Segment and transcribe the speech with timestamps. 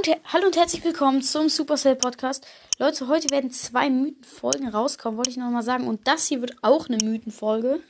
[0.00, 2.46] Und hallo und herzlich willkommen zum Supercell Podcast.
[2.78, 5.86] Leute, heute werden zwei Mythenfolgen rauskommen, wollte ich nochmal sagen.
[5.86, 7.80] Und das hier wird auch eine Mythenfolge.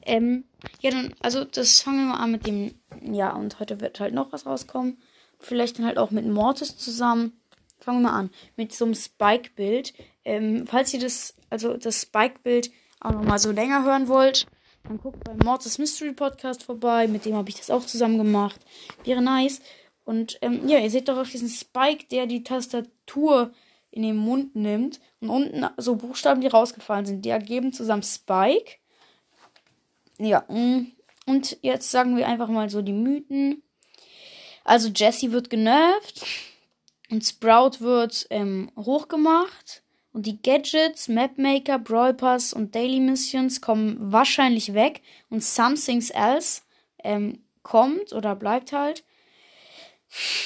[0.00, 0.44] Ähm,
[0.80, 4.14] ja, dann, also das fangen wir mal an mit dem, ja, und heute wird halt
[4.14, 4.96] noch was rauskommen.
[5.38, 7.38] Vielleicht dann halt auch mit Mortis zusammen.
[7.80, 9.92] Fangen wir mal an mit so einem Spike-Bild.
[10.24, 14.46] Ähm, falls ihr das, also das Spike-Bild auch nochmal so länger hören wollt,
[14.84, 17.08] dann guckt beim Mortis Mystery Podcast vorbei.
[17.08, 18.60] Mit dem habe ich das auch zusammen gemacht.
[19.04, 19.60] Wäre nice.
[20.06, 23.50] Und ähm, ja, ihr seht doch auf diesen Spike, der die Tastatur
[23.90, 25.00] in den Mund nimmt.
[25.20, 27.24] Und unten so Buchstaben, die rausgefallen sind.
[27.24, 28.76] Die ergeben zusammen Spike.
[30.18, 30.92] Ja, mm.
[31.26, 33.62] und jetzt sagen wir einfach mal so die Mythen.
[34.62, 36.24] Also Jesse wird genervt.
[37.10, 39.82] Und Sprout wird ähm, hochgemacht.
[40.12, 45.02] Und die Gadgets, Mapmaker, Brawl Pass und Daily Missions kommen wahrscheinlich weg.
[45.30, 46.62] Und Something's Else
[47.02, 49.02] ähm, kommt oder bleibt halt.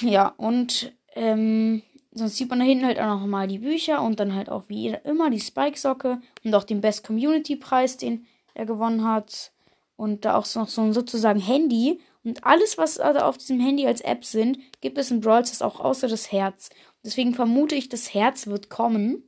[0.01, 1.83] Ja, und ähm,
[2.13, 4.65] sonst sieht man da hinten halt auch noch mal die Bücher und dann halt auch
[4.69, 9.53] wie immer die Spike-Socke und auch den Best Community-Preis, den er gewonnen hat.
[9.97, 12.01] Und da auch noch so ein sozusagen Handy.
[12.25, 15.63] Und alles, was also auf diesem Handy als App sind, gibt es in Brawl Stars
[15.63, 16.71] auch außer das Herz.
[17.05, 19.25] Deswegen vermute ich, das Herz wird kommen.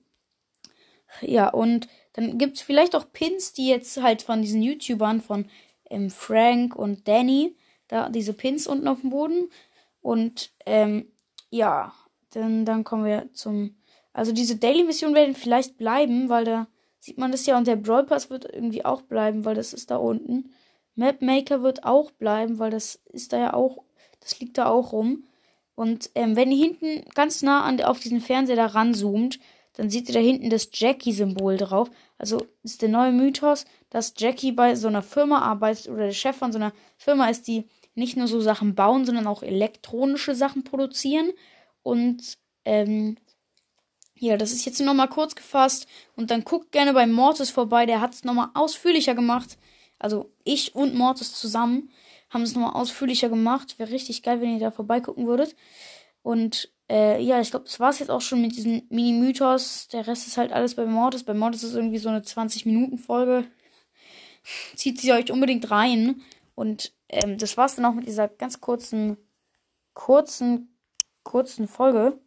[1.20, 5.46] Ja, und dann gibt es vielleicht auch Pins, die jetzt halt von diesen YouTubern, von
[5.90, 7.56] ähm, Frank und Danny,
[7.88, 9.48] da diese Pins unten auf dem Boden.
[10.02, 11.10] Und ähm,
[11.50, 11.94] ja,
[12.32, 13.76] dann, dann kommen wir zum.
[14.12, 16.66] Also diese Daily-Mission werden vielleicht bleiben, weil da
[16.98, 17.56] sieht man das ja.
[17.56, 20.52] Und der Brawl Pass wird irgendwie auch bleiben, weil das ist da unten.
[20.94, 23.78] Mapmaker wird auch bleiben, weil das ist da ja auch.
[24.20, 25.24] Das liegt da auch rum.
[25.74, 29.38] Und ähm, wenn ihr hinten ganz nah an, auf diesen Fernseher da ranzoomt,
[29.74, 31.90] dann seht ihr da hinten das Jackie-Symbol drauf.
[32.18, 36.36] Also ist der neue Mythos, dass Jackie bei so einer Firma arbeitet oder der Chef
[36.36, 37.64] von so einer Firma ist, die
[37.94, 41.30] nicht nur so Sachen bauen, sondern auch elektronische Sachen produzieren.
[41.82, 43.16] Und ähm,
[44.14, 45.86] ja, das ist jetzt nochmal kurz gefasst.
[46.16, 49.58] Und dann guckt gerne bei Mortis vorbei, der hat es nochmal ausführlicher gemacht.
[49.98, 51.90] Also ich und Mortis zusammen
[52.30, 53.78] haben es nochmal ausführlicher gemacht.
[53.78, 55.54] Wäre richtig geil, wenn ihr da vorbeigucken würdet.
[56.22, 59.88] Und äh, ja, ich glaube, das war es jetzt auch schon mit diesem Mini-Mythos.
[59.88, 61.24] Der Rest ist halt alles bei Mortis.
[61.24, 63.44] Bei Mortis ist irgendwie so eine 20-Minuten-Folge.
[64.76, 66.22] Zieht sie euch unbedingt rein.
[66.54, 69.16] Und ähm, das war's dann auch mit dieser ganz kurzen,
[69.94, 70.76] kurzen,
[71.22, 72.18] kurzen Folge.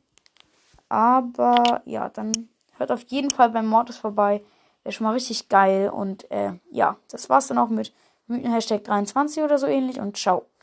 [0.90, 2.32] Aber ja, dann
[2.78, 4.44] hört auf jeden Fall beim Mortis vorbei.
[4.84, 5.90] Wäre schon mal richtig geil.
[5.90, 7.94] Und äh, ja, das war's dann auch mit
[8.28, 10.00] Mythen Hashtag 23 oder so ähnlich.
[10.00, 10.46] Und ciao.